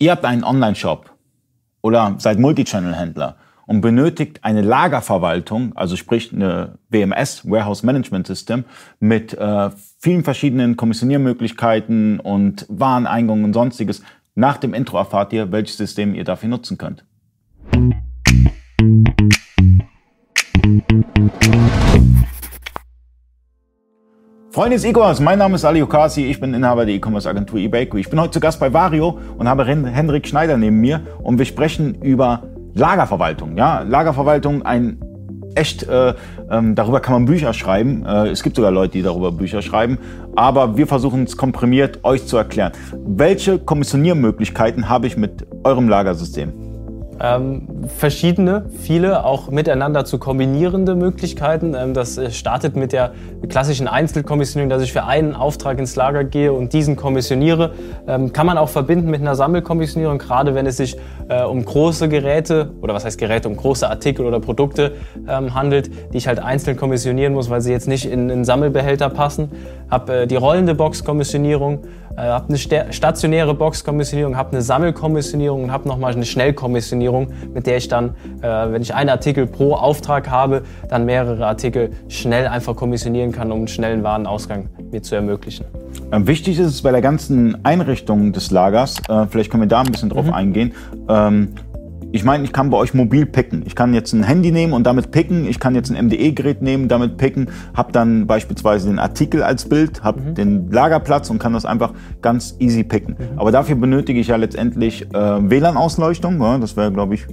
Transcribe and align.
Ihr 0.00 0.12
habt 0.12 0.24
einen 0.24 0.44
Online-Shop 0.44 1.10
oder 1.82 2.14
seid 2.18 2.38
Multichannel-Händler 2.38 3.36
und 3.66 3.80
benötigt 3.80 4.44
eine 4.44 4.62
Lagerverwaltung, 4.62 5.76
also 5.76 5.96
sprich 5.96 6.32
eine 6.32 6.78
WMS, 6.88 7.50
Warehouse 7.50 7.82
Management 7.82 8.28
System, 8.28 8.64
mit 9.00 9.34
äh, 9.34 9.70
vielen 9.98 10.22
verschiedenen 10.22 10.76
Kommissioniermöglichkeiten 10.76 12.20
und 12.20 12.64
Wareneingang 12.68 13.42
und 13.42 13.52
sonstiges. 13.54 14.02
Nach 14.36 14.56
dem 14.58 14.72
Intro 14.72 14.98
erfahrt 14.98 15.32
ihr, 15.32 15.50
welches 15.50 15.76
System 15.76 16.14
ihr 16.14 16.22
dafür 16.22 16.48
nutzen 16.48 16.78
könnt. 16.78 17.04
Freunde 24.58 24.74
des 24.74 24.84
E-Commerce, 24.84 25.22
mein 25.22 25.38
Name 25.38 25.54
ist 25.54 25.64
Ali 25.64 25.80
Okasi, 25.80 26.24
ich 26.24 26.40
bin 26.40 26.52
Inhaber 26.52 26.84
der 26.84 26.96
E-Commerce-Agentur 26.96 27.60
eBakery. 27.60 28.00
Ich 28.00 28.10
bin 28.10 28.20
heute 28.20 28.32
zu 28.32 28.40
Gast 28.40 28.58
bei 28.58 28.72
Vario 28.72 29.16
und 29.38 29.48
habe 29.48 29.64
Hendrik 29.64 30.26
Schneider 30.26 30.56
neben 30.56 30.80
mir 30.80 31.00
und 31.22 31.38
wir 31.38 31.44
sprechen 31.44 31.94
über 32.02 32.42
Lagerverwaltung. 32.74 33.56
Ja, 33.56 33.82
Lagerverwaltung, 33.82 34.62
ein 34.62 34.98
echt, 35.54 35.84
äh, 35.84 36.12
ähm, 36.50 36.74
darüber 36.74 36.98
kann 36.98 37.12
man 37.12 37.24
Bücher 37.26 37.52
schreiben. 37.52 38.04
Äh, 38.04 38.30
es 38.30 38.42
gibt 38.42 38.56
sogar 38.56 38.72
Leute, 38.72 38.94
die 38.94 39.02
darüber 39.02 39.30
Bücher 39.30 39.62
schreiben. 39.62 39.96
Aber 40.34 40.76
wir 40.76 40.88
versuchen 40.88 41.22
es 41.22 41.36
komprimiert 41.36 42.00
euch 42.02 42.26
zu 42.26 42.36
erklären. 42.36 42.72
Welche 43.06 43.60
Kommissioniermöglichkeiten 43.60 44.88
habe 44.88 45.06
ich 45.06 45.16
mit 45.16 45.46
eurem 45.62 45.88
Lagersystem? 45.88 46.67
Ähm, 47.20 47.66
verschiedene, 47.96 48.66
viele 48.80 49.24
auch 49.24 49.50
miteinander 49.50 50.04
zu 50.04 50.18
kombinierende 50.18 50.94
Möglichkeiten. 50.94 51.74
Ähm, 51.74 51.92
das 51.92 52.16
äh, 52.16 52.30
startet 52.30 52.76
mit 52.76 52.92
der 52.92 53.12
klassischen 53.48 53.88
Einzelkommissionierung, 53.88 54.70
dass 54.70 54.82
ich 54.82 54.92
für 54.92 55.04
einen 55.04 55.34
Auftrag 55.34 55.78
ins 55.78 55.96
Lager 55.96 56.22
gehe 56.22 56.52
und 56.52 56.72
diesen 56.72 56.94
kommissioniere. 56.94 57.72
Ähm, 58.06 58.32
kann 58.32 58.46
man 58.46 58.56
auch 58.56 58.68
verbinden 58.68 59.10
mit 59.10 59.20
einer 59.20 59.34
Sammelkommissionierung, 59.34 60.18
gerade 60.18 60.54
wenn 60.54 60.66
es 60.66 60.76
sich 60.76 60.96
äh, 61.28 61.42
um 61.42 61.64
große 61.64 62.08
Geräte 62.08 62.70
oder 62.82 62.94
was 62.94 63.04
heißt 63.04 63.18
Geräte, 63.18 63.48
um 63.48 63.56
große 63.56 63.88
Artikel 63.88 64.24
oder 64.24 64.38
Produkte 64.38 64.92
ähm, 65.28 65.54
handelt, 65.54 65.90
die 66.12 66.18
ich 66.18 66.28
halt 66.28 66.38
einzeln 66.38 66.76
kommissionieren 66.76 67.32
muss, 67.34 67.50
weil 67.50 67.60
sie 67.60 67.72
jetzt 67.72 67.88
nicht 67.88 68.06
in 68.06 68.30
einen 68.30 68.44
Sammelbehälter 68.44 69.08
passen. 69.08 69.50
Habe 69.90 70.20
äh, 70.20 70.26
die 70.26 70.36
rollende 70.36 70.74
Boxkommissionierung, 70.74 71.80
äh, 72.16 72.22
habe 72.22 72.48
eine 72.48 72.58
stationäre 72.92 73.54
Boxkommissionierung, 73.54 74.36
habe 74.36 74.52
eine 74.52 74.62
Sammelkommissionierung 74.62 75.64
und 75.64 75.72
habe 75.72 75.88
nochmal 75.88 76.12
eine 76.12 76.24
Schnellkommissionierung, 76.24 77.07
mit 77.54 77.66
der 77.66 77.76
ich 77.76 77.88
dann, 77.88 78.14
äh, 78.42 78.42
wenn 78.42 78.82
ich 78.82 78.94
einen 78.94 79.10
Artikel 79.10 79.46
pro 79.46 79.74
Auftrag 79.74 80.30
habe, 80.30 80.62
dann 80.88 81.04
mehrere 81.04 81.46
Artikel 81.46 81.90
schnell 82.08 82.46
einfach 82.46 82.76
kommissionieren 82.76 83.32
kann, 83.32 83.50
um 83.52 83.58
einen 83.58 83.68
schnellen 83.68 84.02
Warenausgang 84.02 84.68
mir 84.90 85.02
zu 85.02 85.14
ermöglichen. 85.14 85.66
Ähm, 86.12 86.26
wichtig 86.26 86.58
ist 86.58 86.66
es 86.66 86.82
bei 86.82 86.90
der 86.90 87.02
ganzen 87.02 87.64
Einrichtung 87.64 88.32
des 88.32 88.50
Lagers, 88.50 88.96
äh, 89.08 89.26
vielleicht 89.28 89.50
können 89.50 89.62
wir 89.62 89.68
da 89.68 89.80
ein 89.80 89.90
bisschen 89.90 90.08
drauf 90.08 90.26
mhm. 90.26 90.32
eingehen, 90.32 90.72
ähm, 91.08 91.54
ich 92.10 92.24
meine, 92.24 92.44
ich 92.44 92.52
kann 92.52 92.70
bei 92.70 92.76
euch 92.76 92.94
mobil 92.94 93.26
picken. 93.26 93.62
Ich 93.66 93.74
kann 93.74 93.92
jetzt 93.92 94.12
ein 94.12 94.22
Handy 94.22 94.50
nehmen 94.50 94.72
und 94.72 94.84
damit 94.84 95.10
picken. 95.10 95.46
Ich 95.46 95.60
kann 95.60 95.74
jetzt 95.74 95.90
ein 95.90 96.06
MDE-Gerät 96.06 96.62
nehmen, 96.62 96.88
damit 96.88 97.18
picken. 97.18 97.50
Habe 97.74 97.92
dann 97.92 98.26
beispielsweise 98.26 98.88
den 98.88 98.98
Artikel 98.98 99.42
als 99.42 99.68
Bild, 99.68 100.02
habe 100.02 100.20
mhm. 100.20 100.34
den 100.34 100.70
Lagerplatz 100.70 101.28
und 101.28 101.38
kann 101.38 101.52
das 101.52 101.66
einfach 101.66 101.92
ganz 102.22 102.56
easy 102.58 102.82
picken. 102.82 103.16
Mhm. 103.18 103.38
Aber 103.38 103.52
dafür 103.52 103.76
benötige 103.76 104.20
ich 104.20 104.28
ja 104.28 104.36
letztendlich 104.36 105.02
äh, 105.02 105.50
WLAN-Ausleuchtung. 105.50 106.40
Ja, 106.40 106.58
das 106.58 106.76
wäre, 106.76 106.90
glaube 106.92 107.14
ich. 107.14 107.26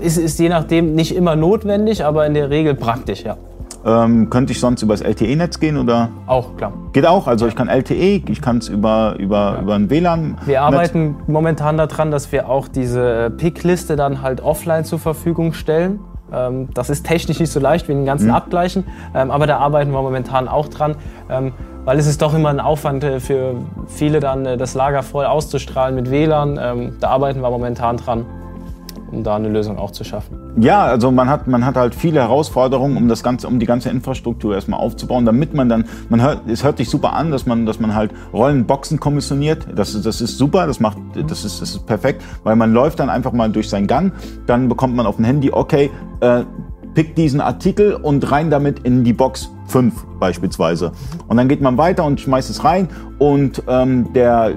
Ist, 0.00 0.16
ist 0.16 0.38
je 0.38 0.48
nachdem 0.48 0.94
nicht 0.94 1.14
immer 1.14 1.34
notwendig, 1.34 2.04
aber 2.04 2.26
in 2.26 2.34
der 2.34 2.50
Regel 2.50 2.74
praktisch, 2.74 3.24
ja. 3.24 3.36
Ähm, 3.84 4.28
könnte 4.28 4.52
ich 4.52 4.60
sonst 4.60 4.82
über 4.82 4.92
das 4.94 5.00
LTE-Netz 5.00 5.58
gehen 5.58 5.78
oder? 5.78 6.10
Auch, 6.26 6.56
klar. 6.56 6.72
Geht 6.92 7.06
auch, 7.06 7.26
also 7.26 7.46
ich 7.46 7.56
kann 7.56 7.68
LTE, 7.68 8.22
ich 8.28 8.42
kann 8.42 8.58
es 8.58 8.68
über, 8.68 9.16
über, 9.18 9.54
ja. 9.56 9.62
über 9.62 9.74
ein 9.74 9.88
WLAN. 9.88 10.36
Wir 10.44 10.62
arbeiten 10.62 11.16
momentan 11.26 11.78
daran, 11.78 12.10
dass 12.10 12.30
wir 12.30 12.48
auch 12.48 12.68
diese 12.68 13.26
äh, 13.26 13.30
PIC-Liste 13.30 13.96
dann 13.96 14.20
halt 14.20 14.42
offline 14.42 14.84
zur 14.84 14.98
Verfügung 14.98 15.54
stellen. 15.54 16.00
Ähm, 16.32 16.68
das 16.74 16.90
ist 16.90 17.06
technisch 17.06 17.40
nicht 17.40 17.50
so 17.50 17.58
leicht 17.58 17.88
wie 17.88 17.92
den 17.92 18.04
ganzen 18.04 18.28
mhm. 18.28 18.34
Abgleichen, 18.34 18.84
ähm, 19.14 19.30
aber 19.30 19.46
da 19.46 19.58
arbeiten 19.58 19.92
wir 19.92 20.02
momentan 20.02 20.46
auch 20.46 20.68
dran, 20.68 20.96
ähm, 21.30 21.52
weil 21.84 21.98
es 21.98 22.06
ist 22.06 22.20
doch 22.20 22.34
immer 22.34 22.50
ein 22.50 22.60
Aufwand 22.60 23.02
äh, 23.02 23.18
für 23.18 23.54
viele 23.86 24.20
dann 24.20 24.44
äh, 24.44 24.56
das 24.58 24.74
Lager 24.74 25.02
voll 25.02 25.24
auszustrahlen 25.24 25.94
mit 25.94 26.10
WLAN. 26.10 26.58
Ähm, 26.60 26.96
da 27.00 27.08
arbeiten 27.08 27.40
wir 27.40 27.50
momentan 27.50 27.96
dran 27.96 28.26
um 29.12 29.22
da 29.24 29.36
eine 29.36 29.48
Lösung 29.48 29.78
auch 29.78 29.90
zu 29.90 30.04
schaffen. 30.04 30.38
Ja, 30.58 30.84
also 30.84 31.10
man 31.10 31.28
hat, 31.28 31.46
man 31.46 31.64
hat 31.64 31.76
halt 31.76 31.94
viele 31.94 32.20
Herausforderungen, 32.20 32.96
um 32.96 33.08
das 33.08 33.22
Ganze, 33.22 33.48
um 33.48 33.58
die 33.58 33.66
ganze 33.66 33.90
Infrastruktur 33.90 34.54
erstmal 34.54 34.80
aufzubauen, 34.80 35.24
damit 35.24 35.54
man 35.54 35.68
dann, 35.68 35.84
man 36.08 36.22
hört, 36.22 36.48
es 36.48 36.64
hört 36.64 36.78
sich 36.78 36.88
super 36.88 37.12
an, 37.12 37.30
dass 37.30 37.46
man, 37.46 37.66
dass 37.66 37.80
man 37.80 37.94
halt 37.94 38.12
Rollenboxen 38.32 39.00
kommissioniert. 39.00 39.66
Das 39.74 39.94
ist, 39.94 40.06
das 40.06 40.20
ist 40.20 40.38
super, 40.38 40.66
das 40.66 40.80
macht, 40.80 40.98
das 41.14 41.44
ist, 41.44 41.60
das 41.60 41.70
ist 41.70 41.86
perfekt, 41.86 42.22
weil 42.44 42.56
man 42.56 42.72
läuft 42.72 43.00
dann 43.00 43.10
einfach 43.10 43.32
mal 43.32 43.50
durch 43.50 43.68
seinen 43.68 43.86
Gang, 43.86 44.12
dann 44.46 44.68
bekommt 44.68 44.94
man 44.94 45.06
auf 45.06 45.16
dem 45.16 45.24
Handy, 45.24 45.50
okay, 45.52 45.90
äh, 46.20 46.44
pick 46.94 47.14
diesen 47.14 47.40
Artikel 47.40 47.94
und 47.94 48.30
rein 48.30 48.50
damit 48.50 48.80
in 48.80 49.04
die 49.04 49.12
Box 49.12 49.50
5 49.66 50.06
beispielsweise. 50.18 50.92
Und 51.28 51.36
dann 51.36 51.48
geht 51.48 51.60
man 51.60 51.78
weiter 51.78 52.04
und 52.04 52.20
schmeißt 52.20 52.50
es 52.50 52.64
rein 52.64 52.88
und 53.18 53.62
ähm, 53.68 54.12
der 54.12 54.52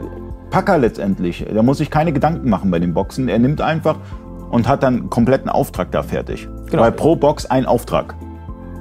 Packer 0.50 0.78
letztendlich, 0.78 1.46
der 1.52 1.64
muss 1.64 1.80
sich 1.80 1.90
keine 1.90 2.14
Gedanken 2.14 2.50
machen 2.50 2.70
bei 2.70 2.80
den 2.80 2.94
Boxen. 2.94 3.28
Er 3.28 3.40
nimmt 3.40 3.62
einfach 3.62 3.98
und 4.54 4.68
hat 4.68 4.84
dann 4.84 4.96
einen 4.96 5.10
kompletten 5.10 5.50
Auftrag 5.50 5.92
da 5.92 6.04
fertig. 6.04 6.48
Genau. 6.70 6.84
Weil 6.84 6.92
pro 6.92 7.16
Box 7.16 7.48
ein 7.48 7.66
Auftrag. 7.66 8.14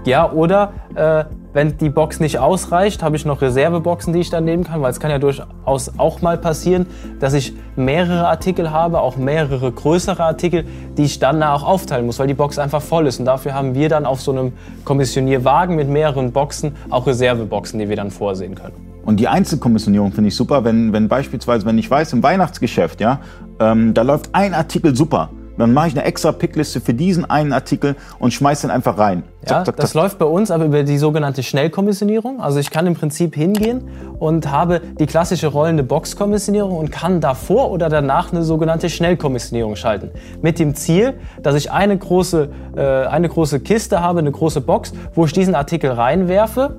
Ja, 0.04 0.30
oder 0.30 0.74
äh, 0.94 1.24
wenn 1.54 1.78
die 1.78 1.88
Box 1.88 2.20
nicht 2.20 2.38
ausreicht, 2.38 3.02
habe 3.02 3.16
ich 3.16 3.24
noch 3.24 3.40
Reserveboxen, 3.40 4.12
die 4.12 4.20
ich 4.20 4.28
dann 4.28 4.44
nehmen 4.44 4.64
kann, 4.64 4.82
weil 4.82 4.90
es 4.90 5.00
kann 5.00 5.10
ja 5.10 5.18
durchaus 5.18 5.92
auch 5.96 6.20
mal 6.20 6.36
passieren, 6.36 6.84
dass 7.20 7.32
ich 7.32 7.54
mehrere 7.74 8.28
Artikel 8.28 8.70
habe, 8.70 9.00
auch 9.00 9.16
mehrere 9.16 9.72
größere 9.72 10.22
Artikel, 10.22 10.66
die 10.98 11.04
ich 11.04 11.20
dann 11.20 11.42
auch 11.42 11.62
aufteilen 11.62 12.04
muss, 12.04 12.18
weil 12.18 12.26
die 12.26 12.34
Box 12.34 12.58
einfach 12.58 12.82
voll 12.82 13.06
ist. 13.06 13.18
Und 13.18 13.24
dafür 13.24 13.54
haben 13.54 13.74
wir 13.74 13.88
dann 13.88 14.04
auf 14.04 14.20
so 14.20 14.32
einem 14.32 14.52
Kommissionierwagen 14.84 15.74
mit 15.74 15.88
mehreren 15.88 16.32
Boxen 16.32 16.76
auch 16.90 17.06
Reserveboxen, 17.06 17.78
die 17.78 17.88
wir 17.88 17.96
dann 17.96 18.10
vorsehen 18.10 18.56
können. 18.56 18.74
Und 19.06 19.20
die 19.20 19.28
Einzelkommissionierung 19.28 20.12
finde 20.12 20.28
ich 20.28 20.36
super, 20.36 20.64
wenn, 20.64 20.92
wenn 20.92 21.08
beispielsweise, 21.08 21.64
wenn 21.64 21.78
ich 21.78 21.90
weiß, 21.90 22.12
im 22.12 22.22
Weihnachtsgeschäft, 22.22 23.00
ja, 23.00 23.20
ähm, 23.58 23.94
da 23.94 24.02
läuft 24.02 24.34
ein 24.34 24.52
Artikel 24.52 24.94
super 24.94 25.30
dann 25.58 25.72
mache 25.72 25.88
ich 25.88 25.94
eine 25.94 26.04
extra 26.04 26.32
Pickliste 26.32 26.80
für 26.80 26.94
diesen 26.94 27.28
einen 27.28 27.52
Artikel 27.52 27.96
und 28.18 28.32
schmeiße 28.32 28.66
den 28.66 28.70
einfach 28.70 28.98
rein. 28.98 29.24
Ja, 29.48 29.64
zack, 29.64 29.76
das 29.76 29.94
läuft 29.94 30.18
bei 30.18 30.24
uns 30.24 30.50
aber 30.50 30.66
über 30.66 30.82
die 30.84 30.98
sogenannte 30.98 31.42
Schnellkommissionierung. 31.42 32.40
Also 32.40 32.60
ich 32.60 32.70
kann 32.70 32.86
im 32.86 32.94
Prinzip 32.94 33.34
hingehen 33.34 33.88
und 34.18 34.50
habe 34.50 34.80
die 34.98 35.06
klassische 35.06 35.48
rollende 35.48 35.82
Boxkommissionierung 35.82 36.76
und 36.76 36.92
kann 36.92 37.20
davor 37.20 37.70
oder 37.70 37.88
danach 37.88 38.32
eine 38.32 38.42
sogenannte 38.42 38.88
Schnellkommissionierung 38.88 39.76
schalten. 39.76 40.10
Mit 40.42 40.58
dem 40.58 40.74
Ziel, 40.74 41.14
dass 41.42 41.54
ich 41.56 41.70
eine 41.70 41.96
große, 41.98 42.48
äh, 42.76 43.06
eine 43.06 43.28
große 43.28 43.60
Kiste 43.60 44.00
habe, 44.00 44.20
eine 44.20 44.30
große 44.30 44.60
Box, 44.60 44.92
wo 45.14 45.24
ich 45.24 45.32
diesen 45.32 45.54
Artikel 45.54 45.90
reinwerfe, 45.90 46.76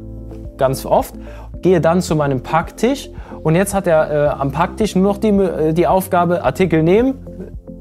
ganz 0.58 0.86
oft, 0.86 1.16
gehe 1.62 1.82
dann 1.82 2.02
zu 2.02 2.16
meinem 2.16 2.44
Packtisch 2.44 3.10
und 3.44 3.56
jetzt 3.56 3.74
hat 3.74 3.88
er 3.88 4.12
äh, 4.12 4.28
am 4.30 4.52
Packtisch 4.52 4.96
nur 4.96 5.04
noch 5.04 5.18
die, 5.18 5.30
äh, 5.30 5.74
die 5.74 5.88
Aufgabe, 5.88 6.44
Artikel 6.44 6.82
nehmen, 6.82 7.23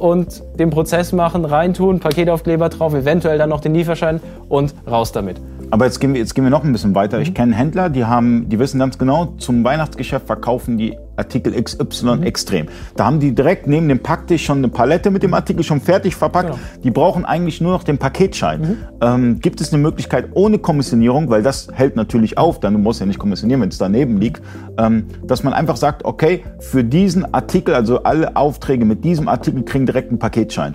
und 0.03 0.43
den 0.59 0.71
Prozess 0.71 1.13
machen, 1.13 1.45
reintun, 1.45 2.01
Paketaufkleber 2.01 2.69
drauf, 2.69 2.93
eventuell 2.93 3.39
dann 3.39 3.51
noch 3.51 3.61
den 3.61 3.73
Lieferschein 3.75 4.21
und 4.49 4.75
raus 4.91 5.13
damit. 5.13 5.41
Aber 5.73 5.87
jetzt 5.87 6.01
gehen 6.01 6.13
wir, 6.13 6.21
jetzt 6.21 6.35
gehen 6.35 6.45
wir 6.45 6.51
noch 6.51 6.65
ein 6.65 6.73
bisschen 6.73 6.95
weiter. 6.95 7.17
Mhm. 7.17 7.23
Ich 7.23 7.33
kenne 7.33 7.55
Händler, 7.55 7.89
die 7.89 8.05
haben, 8.05 8.47
die 8.51 8.59
wissen 8.59 8.79
ganz 8.79 8.99
genau, 8.99 9.33
zum 9.39 9.65
Weihnachtsgeschäft 9.65 10.27
verkaufen 10.27 10.77
die 10.77 10.99
Artikel 11.17 11.55
XY 11.55 12.17
mhm. 12.17 12.23
extrem. 12.25 12.67
Da 12.95 13.07
haben 13.07 13.21
die 13.21 13.35
direkt 13.35 13.67
neben 13.67 13.89
dem 13.89 14.01
Packtisch 14.01 14.45
schon 14.45 14.59
eine 14.59 14.69
Palette 14.69 15.11
mit 15.11 15.23
dem 15.23 15.33
Artikel 15.33 15.63
schon 15.63 15.81
fertig 15.81 16.15
verpackt. 16.15 16.51
Genau. 16.51 16.61
Die 16.85 16.91
brauchen 16.91 17.25
eigentlich 17.25 17.63
nur 17.63 17.73
noch 17.73 17.85
den 17.85 17.97
Paketschein. 17.97 18.61
Mhm. 18.61 18.77
Ähm, 19.01 19.41
gibt 19.41 19.63
es 19.63 19.73
eine 19.73 19.81
Möglichkeit 19.81 20.29
ohne 20.35 20.59
Kommissionierung, 20.59 21.31
weil 21.31 21.43
das 21.43 21.69
hält 21.73 21.97
natürlich 21.97 22.37
auf, 22.37 22.61
dann 22.61 22.75
du 22.75 22.79
musst 22.79 23.01
ja 23.01 23.07
nicht 23.07 23.19
kommissionieren, 23.19 23.63
wenn 23.63 23.71
es 23.71 23.79
daneben 23.79 24.19
liegt, 24.19 24.43
ähm, 24.77 25.07
dass 25.25 25.43
man 25.43 25.55
einfach 25.55 25.77
sagt, 25.77 26.05
okay, 26.05 26.45
für 26.59 26.85
diesen 26.85 27.33
Artikel, 27.33 27.75
also 27.75 28.03
alle 28.03 28.37
Aufträge 28.37 28.85
mit 28.85 29.07
diesem 29.07 29.27
Artikel 29.27 29.63
kriegen 29.63 29.87
direkt 29.87 30.11
einen 30.11 30.19
Paketschein. 30.19 30.75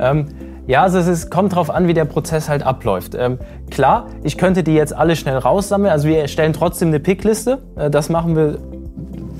Ähm, 0.00 0.26
ja, 0.66 0.82
also 0.82 0.98
es 0.98 1.06
ist, 1.06 1.30
kommt 1.30 1.52
darauf 1.52 1.70
an, 1.70 1.88
wie 1.88 1.94
der 1.94 2.06
Prozess 2.06 2.48
halt 2.48 2.62
abläuft. 2.62 3.14
Ähm, 3.14 3.38
klar, 3.70 4.06
ich 4.22 4.38
könnte 4.38 4.62
die 4.62 4.74
jetzt 4.74 4.96
alle 4.96 5.14
schnell 5.16 5.36
raussammeln. 5.36 5.92
Also 5.92 6.08
wir 6.08 6.18
erstellen 6.18 6.52
trotzdem 6.52 6.88
eine 6.88 7.00
Pickliste. 7.00 7.58
Äh, 7.76 7.90
das 7.90 8.08
machen 8.08 8.36
wir 8.36 8.58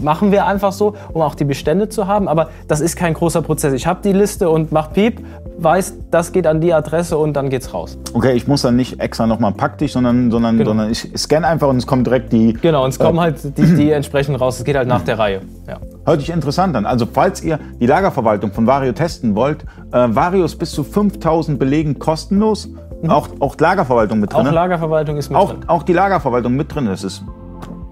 machen 0.01 0.33
wir 0.33 0.47
einfach 0.47 0.73
so, 0.73 0.95
um 1.13 1.23
auch 1.23 1.35
die 1.35 1.45
Bestände 1.45 1.89
zu 1.89 2.07
haben. 2.07 2.29
Aber 2.29 2.51
das 2.69 2.81
ist 2.81 2.97
kein 2.97 3.15
großer 3.15 3.43
Prozess. 3.43 3.73
Ich 3.73 3.87
habe 3.87 4.01
die 4.05 4.13
Liste 4.13 4.51
und 4.51 4.71
mach 4.71 4.93
Piep, 4.93 5.21
weiß, 5.59 5.95
das 6.11 6.33
geht 6.33 6.47
an 6.47 6.61
die 6.61 6.73
Adresse 6.75 7.17
und 7.17 7.33
dann 7.35 7.49
geht's 7.49 7.73
raus. 7.73 7.99
Okay, 8.13 8.33
ich 8.33 8.47
muss 8.47 8.63
dann 8.63 8.77
nicht 8.77 9.01
extra 9.01 9.27
nochmal 9.27 9.53
pack 9.53 9.79
dich, 9.79 9.93
sondern, 9.93 10.31
sondern, 10.31 10.59
genau. 10.59 10.71
sondern 10.71 10.91
ich 10.91 11.11
scanne 11.17 11.47
einfach 11.47 11.69
und 11.69 11.79
es 11.79 11.87
kommt 11.87 12.07
direkt 12.07 12.33
die. 12.33 12.53
Genau, 12.53 12.85
und 12.85 12.91
es 12.91 12.99
kommen 12.99 13.19
äh, 13.19 13.23
halt 13.23 13.59
die, 13.59 13.75
die 13.75 13.91
entsprechend 13.91 14.39
raus. 14.41 14.59
Es 14.59 14.65
geht 14.65 14.77
halt 14.77 14.89
nach 14.89 15.03
der 15.03 15.19
Reihe. 15.19 15.41
Ja. 15.67 15.79
Hört 16.07 16.21
sich 16.21 16.31
interessant 16.31 16.77
an. 16.77 16.87
Also 16.87 17.07
falls 17.11 17.43
ihr 17.43 17.59
die 17.81 17.87
Lagerverwaltung 17.87 18.53
von 18.53 18.67
Vario 18.67 18.93
testen 18.93 19.35
wollt, 19.35 19.65
äh, 19.93 20.07
Vario 20.11 20.45
ist 20.45 20.57
bis 20.57 20.73
zu 20.73 20.85
5000 20.85 21.59
Belegen 21.59 21.99
kostenlos. 21.99 22.69
Mhm. 23.03 23.11
Auch, 23.11 23.29
auch 23.41 23.57
Lagerverwaltung 23.59 24.21
mit 24.21 24.33
drin. 24.33 24.47
Auch 24.47 24.53
Lagerverwaltung 24.53 25.17
ist 25.17 25.31
mit 25.31 25.39
auch, 25.39 25.53
drin. 25.53 25.65
Auch 25.67 25.83
die 25.83 25.93
Lagerverwaltung 25.93 26.55
mit 26.55 26.75
drin. 26.75 26.87
Das 26.87 27.05
ist 27.05 27.25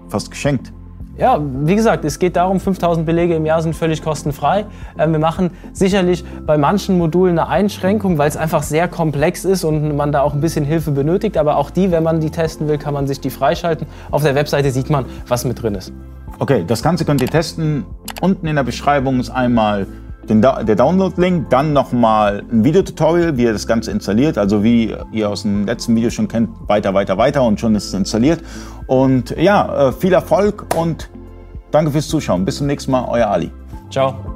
fast 0.09 0.29
geschenkt. 0.29 0.71
Ja, 1.15 1.39
wie 1.39 1.75
gesagt, 1.75 2.05
es 2.05 2.17
geht 2.17 2.35
darum, 2.35 2.59
5000 2.59 3.05
Belege 3.05 3.35
im 3.35 3.45
Jahr 3.45 3.61
sind 3.61 3.75
völlig 3.75 4.01
kostenfrei. 4.01 4.65
Ähm, 4.97 5.11
wir 5.11 5.19
machen 5.19 5.51
sicherlich 5.71 6.25
bei 6.47 6.57
manchen 6.57 6.97
Modulen 6.97 7.37
eine 7.37 7.49
Einschränkung, 7.49 8.17
weil 8.17 8.29
es 8.29 8.37
einfach 8.37 8.63
sehr 8.63 8.87
komplex 8.87 9.45
ist 9.45 9.63
und 9.63 9.95
man 9.95 10.11
da 10.11 10.21
auch 10.21 10.33
ein 10.33 10.41
bisschen 10.41 10.65
Hilfe 10.65 10.89
benötigt. 10.89 11.37
Aber 11.37 11.57
auch 11.57 11.69
die, 11.69 11.91
wenn 11.91 12.01
man 12.01 12.19
die 12.19 12.31
testen 12.31 12.67
will, 12.67 12.79
kann 12.79 12.95
man 12.95 13.05
sich 13.05 13.21
die 13.21 13.29
freischalten. 13.29 13.85
Auf 14.09 14.23
der 14.23 14.33
Webseite 14.33 14.71
sieht 14.71 14.89
man, 14.89 15.05
was 15.27 15.45
mit 15.45 15.61
drin 15.61 15.75
ist. 15.75 15.93
Okay, 16.39 16.63
das 16.65 16.81
Ganze 16.81 17.05
könnt 17.05 17.21
ihr 17.21 17.27
testen. 17.27 17.85
Unten 18.23 18.47
in 18.47 18.55
der 18.55 18.63
Beschreibung 18.63 19.19
ist 19.19 19.29
einmal 19.29 19.85
der 20.29 20.75
Download-Link, 20.75 21.49
dann 21.49 21.73
nochmal 21.73 22.41
ein 22.49 22.63
Videotutorial, 22.63 23.35
wie 23.35 23.43
ihr 23.43 23.51
das 23.51 23.67
Ganze 23.67 23.91
installiert. 23.91 24.37
Also 24.37 24.63
wie 24.63 24.95
ihr 25.11 25.29
aus 25.29 25.41
dem 25.41 25.65
letzten 25.65 25.93
Video 25.93 26.09
schon 26.09 26.29
kennt, 26.29 26.49
weiter, 26.69 26.93
weiter, 26.93 27.17
weiter 27.17 27.43
und 27.43 27.59
schon 27.59 27.75
ist 27.75 27.87
es 27.87 27.93
installiert. 27.93 28.41
Und 28.87 29.31
ja, 29.31 29.89
äh, 29.89 29.91
viel 29.91 30.13
Erfolg 30.13 30.73
und 30.73 31.09
danke 31.71 31.91
fürs 31.91 32.07
Zuschauen. 32.07 32.45
Bis 32.45 32.59
zum 32.59 32.67
nächsten 32.67 32.91
Mal, 32.91 33.05
euer 33.09 33.27
Ali. 33.27 33.51
Ciao. 33.91 34.32